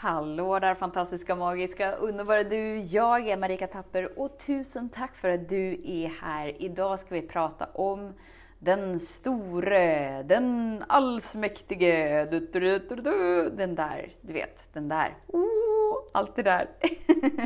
[0.00, 2.78] Hallå där fantastiska, magiska, underbara du!
[2.78, 6.62] Jag är Marika Tapper och tusen tack för att du är här.
[6.62, 8.14] Idag ska vi prata om
[8.58, 15.16] den store, den allsmäktige, du, du, du, du, den där, du vet, den där.
[15.26, 16.68] Oh, allt det där.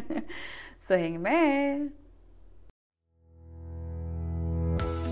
[0.81, 1.91] Så häng med!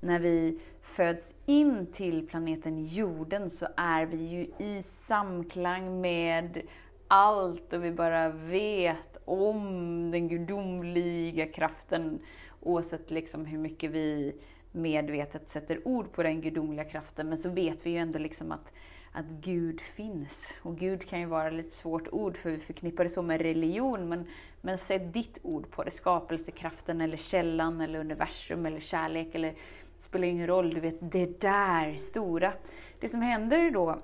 [0.00, 6.62] När vi föds in till planeten jorden så är vi ju i samklang med
[7.08, 12.18] allt och vi bara vet om den gudomliga kraften
[12.60, 14.34] oavsett liksom hur mycket vi
[14.72, 17.28] medvetet sätter ord på den gudomliga kraften.
[17.28, 18.72] Men så vet vi ju ändå liksom att,
[19.12, 20.54] att Gud finns.
[20.62, 23.40] Och Gud kan ju vara ett lite svårt ord för vi förknippar det så med
[23.40, 24.08] religion.
[24.08, 24.26] Men,
[24.60, 29.54] men sätt ditt ord på det, skapelsekraften eller källan eller universum eller kärlek eller
[30.00, 32.52] spelar ingen roll, du vet det där stora.
[33.00, 33.98] Det som händer då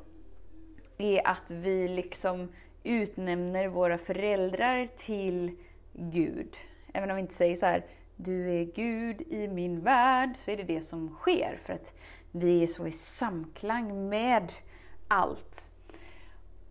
[0.99, 2.49] är att vi liksom
[2.85, 5.57] utnämner våra föräldrar till
[5.93, 6.57] Gud.
[6.95, 7.85] Även om vi inte säger så här,
[8.17, 11.59] du är Gud i min värld, så är det det som sker.
[11.65, 11.95] För att
[12.31, 14.53] vi är så i samklang med
[15.09, 15.71] allt.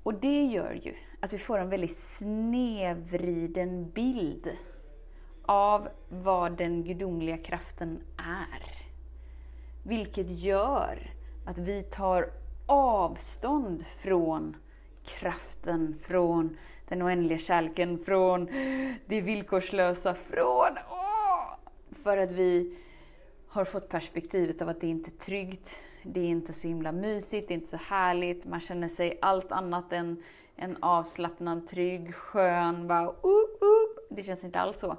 [0.04, 4.58] Och det gör ju att vi får en väldigt snedvriden bild
[5.42, 8.75] av vad den gudomliga kraften är.
[9.88, 11.12] Vilket gör
[11.46, 12.30] att vi tar
[12.66, 14.56] avstånd från
[15.04, 18.46] kraften, från den oändliga kärleken, från
[19.06, 20.78] det villkorslösa, från...
[20.90, 21.56] Åh!
[22.04, 22.78] För att vi
[23.48, 27.48] har fått perspektivet av att det inte är tryggt, det är inte så himla mysigt,
[27.48, 30.24] det är inte så härligt, man känner sig allt annat än
[30.56, 33.12] en avslappnad, trygg, skön, bara uh,
[33.62, 34.16] uh.
[34.16, 34.98] Det känns inte alls så.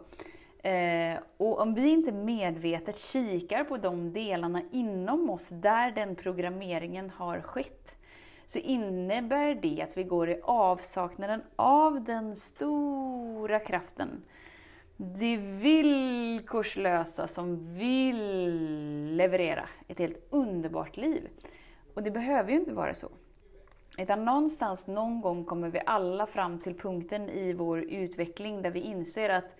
[0.66, 7.10] Eh, och om vi inte medvetet kikar på de delarna inom oss där den programmeringen
[7.10, 7.97] har skett,
[8.47, 14.22] så innebär det att vi går i avsaknaden av den stora kraften.
[14.97, 21.28] Det villkorslösa som vill leverera ett helt underbart liv.
[21.94, 23.09] Och det behöver ju inte vara så.
[23.98, 28.81] Utan någonstans, någon gång kommer vi alla fram till punkten i vår utveckling där vi
[28.81, 29.56] inser att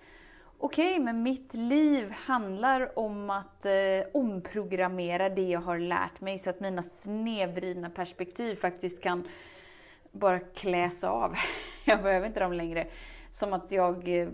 [0.59, 3.73] okej, okay, men mitt liv handlar om att eh,
[4.15, 9.29] omprogrammera det jag har lärt mig så att mina snedvridna perspektiv faktiskt kan
[10.13, 11.35] bara kläs av.
[11.85, 12.87] Jag behöver inte dem längre.
[13.31, 14.29] Som att jag, eh,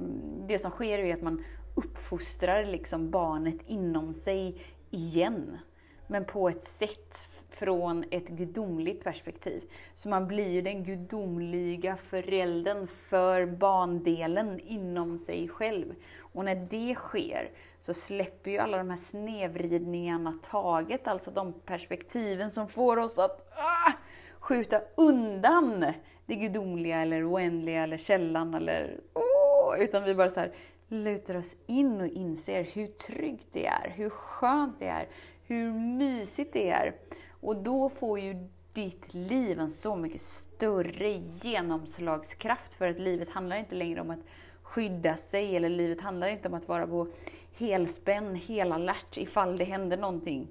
[0.46, 1.44] det som sker är att man
[1.74, 5.58] uppfostrar liksom barnet inom sig igen.
[6.06, 7.18] Men på ett sätt
[7.54, 9.62] från ett gudomligt perspektiv.
[9.94, 15.94] Så man blir ju den gudomliga föräldern för barndelen inom sig själv.
[16.18, 22.50] Och när det sker så släpper ju alla de här snedvridningarna taget, alltså de perspektiven
[22.50, 23.92] som får oss att ah,
[24.38, 25.86] skjuta undan
[26.26, 30.52] det gudomliga eller oändliga eller källan eller oh, utan vi bara så här
[30.88, 35.08] lutar oss in och inser hur tryggt det är, hur skönt det är,
[35.46, 36.94] hur mysigt det är.
[37.42, 41.10] Och då får ju ditt liv en så mycket större
[41.42, 44.24] genomslagskraft för att livet handlar inte längre om att
[44.62, 47.08] skydda sig eller livet handlar inte om att vara på
[47.52, 50.48] helspänn, helalert ifall det händer någonting.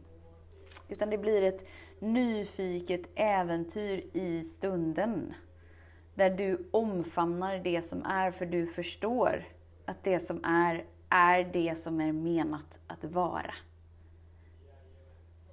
[0.88, 1.68] Utan det blir ett
[2.00, 5.34] nyfiket äventyr i stunden.
[6.16, 9.44] Där du omfamnar det som är för du förstår
[9.86, 13.54] att det som är, är det som är menat att vara.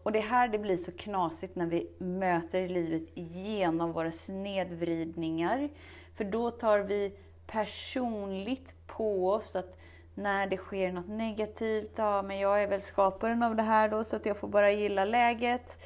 [0.08, 5.69] Och det är här det blir så knasigt när vi möter livet genom våra snedvridningar.
[6.14, 7.12] För då tar vi
[7.46, 9.78] personligt på oss att
[10.14, 14.05] när det sker något negativt, ja men jag är väl skaparen av det här då
[14.05, 15.78] så att jag får bara gilla läget.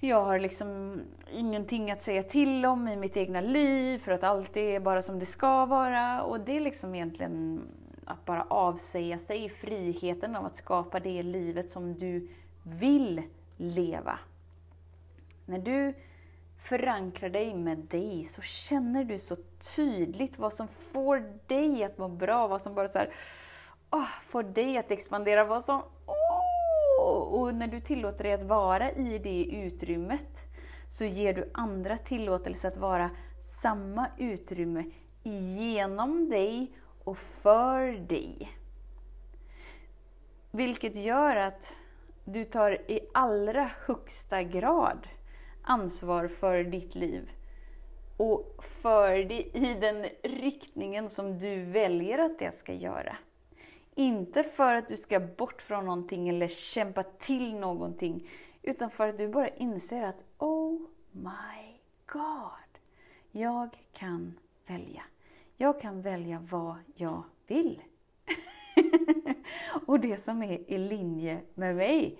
[0.00, 1.00] Jag har liksom
[1.32, 5.18] ingenting att säga till om i mitt egna liv för att allt är bara som
[5.18, 6.22] det ska vara.
[6.22, 7.62] Och det är liksom egentligen
[8.04, 12.28] att bara avsäga sig friheten av att skapa det livet som du
[12.68, 13.22] vill
[13.56, 14.18] leva.
[15.46, 15.94] När du
[16.58, 19.36] förankrar dig med dig så känner du så
[19.76, 23.14] tydligt vad som får dig att må bra, vad som bara så här,
[23.90, 25.82] oh, får dig att expandera, vad som...
[26.06, 27.40] Oh!
[27.40, 30.48] Och när du tillåter dig att vara i det utrymmet
[30.88, 33.10] så ger du andra tillåtelse att vara
[33.62, 34.84] samma utrymme
[35.22, 36.72] genom dig
[37.04, 38.52] och för dig.
[40.50, 41.78] Vilket gör att
[42.32, 45.08] du tar i allra högsta grad
[45.62, 47.30] ansvar för ditt liv
[48.16, 53.16] och för det i den riktningen som du väljer att det ska göra.
[53.94, 58.28] Inte för att du ska bort från någonting eller kämpa till någonting,
[58.62, 60.80] utan för att du bara inser att Oh
[61.12, 62.80] my God!
[63.30, 65.02] Jag kan välja.
[65.56, 67.82] Jag kan välja vad jag vill.
[69.98, 72.18] och det som är i linje med mig,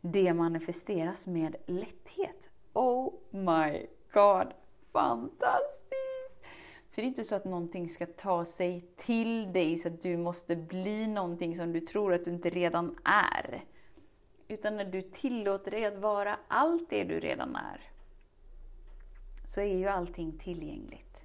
[0.00, 2.50] det manifesteras med lätthet.
[2.72, 4.46] Oh my God!
[4.92, 6.44] Fantastiskt!
[6.90, 10.16] För det är inte så att någonting ska ta sig till dig så att du
[10.16, 13.64] måste bli någonting som du tror att du inte redan är.
[14.48, 17.80] Utan när du tillåter dig att vara allt det du redan är,
[19.44, 21.22] så är ju allting tillgängligt.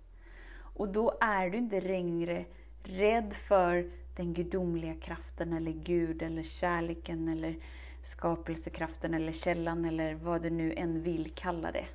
[0.76, 2.46] Och då är du inte längre
[2.84, 7.56] rädd för den gudomliga kraften eller Gud eller kärleken eller
[8.04, 11.88] skapelsekraften eller källan eller vad du nu än vill kalla det.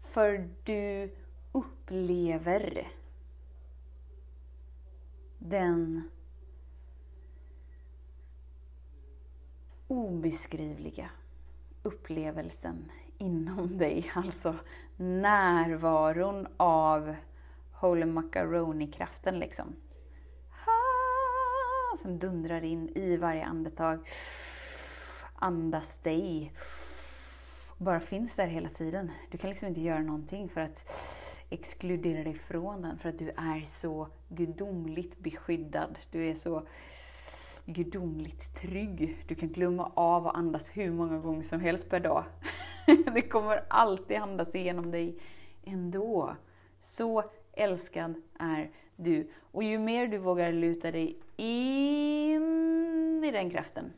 [0.00, 1.10] För du
[1.52, 2.88] upplever
[5.38, 6.10] den
[9.88, 11.10] obeskrivliga
[11.82, 14.54] upplevelsen inom dig, alltså
[14.96, 17.14] närvaron av
[17.72, 19.76] Holy Macaroni-kraften liksom.
[21.98, 24.08] Som dundrar in i varje andetag.
[25.34, 26.52] Andas dig.
[27.78, 29.10] Bara finns där hela tiden.
[29.30, 30.90] Du kan liksom inte göra någonting för att
[31.50, 35.98] exkludera dig från den, för att du är så gudomligt beskyddad.
[36.10, 36.66] Du är så
[37.64, 39.24] gudomligt trygg.
[39.28, 42.24] Du kan glömma av att andas hur många gånger som helst per dag.
[43.14, 45.18] Det kommer alltid andas igenom dig
[45.64, 46.36] ändå.
[46.80, 48.70] Så älskad är
[49.04, 49.30] du.
[49.38, 53.92] Och ju mer du vågar luta dig in i den kraften,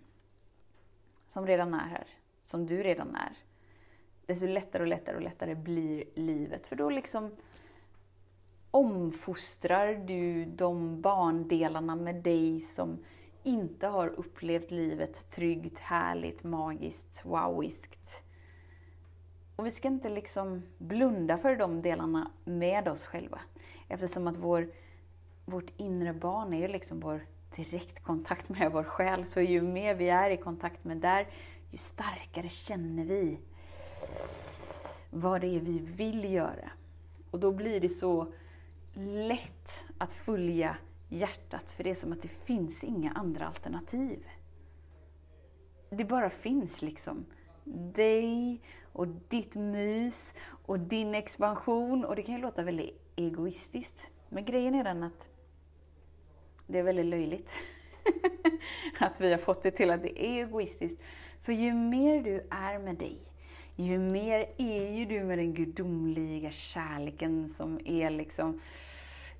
[1.27, 2.07] som redan är här,
[2.43, 3.39] som du redan är,
[4.27, 6.67] desto lättare och lättare och lättare blir livet.
[6.67, 7.31] För då liksom
[8.71, 12.99] omfostrar du de barndelarna med dig som
[13.43, 18.23] inte har upplevt livet tryggt, härligt, magiskt, wowiskt.
[19.57, 23.41] Och vi ska inte liksom blunda för de delarna med oss själva.
[23.89, 24.69] Eftersom att vår,
[25.53, 27.27] vårt inre barn är ju liksom vår
[27.57, 29.27] direktkontakt med vår själ.
[29.27, 31.29] Så ju mer vi är i kontakt med där,
[31.71, 33.41] ju starkare känner vi
[35.11, 36.71] vad det är vi vill göra.
[37.31, 38.33] Och då blir det så
[38.95, 40.77] lätt att följa
[41.09, 44.27] hjärtat, för det är som att det finns inga andra alternativ.
[45.91, 47.27] Det bara finns liksom
[47.95, 48.61] dig
[48.93, 50.35] och ditt mys
[50.67, 52.05] och din expansion.
[52.05, 54.11] Och det kan ju låta väldigt egoistiskt.
[54.29, 55.29] Men grejen är den att
[56.67, 57.53] det är väldigt löjligt
[58.99, 61.03] att vi har fått det till att det är egoistiskt.
[61.43, 63.19] För ju mer du är med dig,
[63.77, 68.61] ju mer är ju du med den gudomliga kärleken som är liksom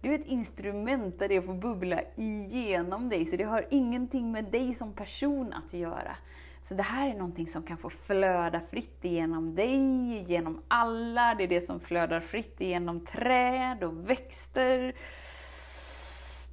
[0.03, 4.45] du är ett instrument där det får bubbla igenom dig, så det har ingenting med
[4.45, 6.17] dig som person att göra.
[6.63, 11.35] Så det här är någonting som kan få flöda fritt igenom dig, genom alla.
[11.35, 14.95] Det är det som flödar fritt igenom träd och växter.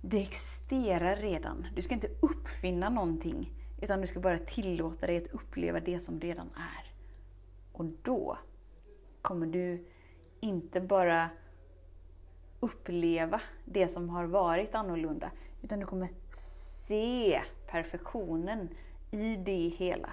[0.01, 1.67] Det existerar redan.
[1.75, 3.51] Du ska inte uppfinna någonting,
[3.81, 6.93] utan du ska bara tillåta dig att uppleva det som redan är.
[7.71, 8.37] Och då
[9.21, 9.85] kommer du
[10.39, 11.29] inte bara
[12.59, 18.69] uppleva det som har varit annorlunda, utan du kommer se perfektionen
[19.11, 20.09] i det hela.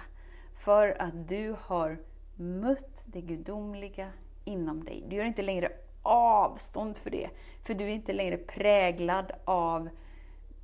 [0.59, 1.99] För att du har
[2.35, 4.11] mött det gudomliga
[4.45, 5.05] inom dig.
[5.09, 5.71] Du gör inte längre
[6.07, 7.29] avstånd för det.
[7.63, 9.89] För du är inte längre präglad av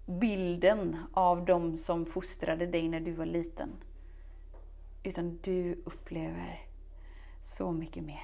[0.06, 3.70] bilden av de som fostrade dig när du var liten.
[5.04, 6.60] Utan du upplever
[7.44, 8.24] så mycket mer.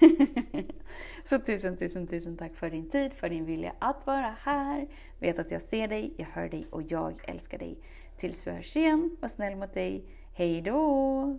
[1.24, 4.88] så tusen, tusen, tusen tack för din tid, för din vilja att vara här.
[5.18, 7.78] Vet att jag ser dig, jag hör dig och jag älskar dig.
[8.16, 10.04] Tills vi hörs igen, var snäll mot dig.
[10.32, 11.38] Hej då!